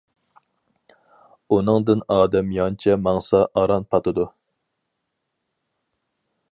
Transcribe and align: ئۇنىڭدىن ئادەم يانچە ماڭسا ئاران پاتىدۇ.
ئۇنىڭدىن 1.57 2.01
ئادەم 2.15 2.49
يانچە 2.57 2.97
ماڭسا 3.09 3.43
ئاران 3.61 3.87
پاتىدۇ. 3.93 4.27